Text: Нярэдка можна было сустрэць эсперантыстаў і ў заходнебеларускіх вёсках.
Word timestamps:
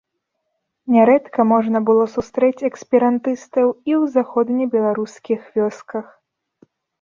Нярэдка 0.93 1.41
можна 1.53 1.81
было 1.89 2.03
сустрэць 2.15 2.65
эсперантыстаў 2.69 3.67
і 3.89 3.91
ў 4.01 4.03
заходнебеларускіх 4.17 5.39
вёсках. 5.61 6.05